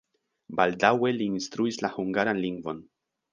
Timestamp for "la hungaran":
1.85-2.41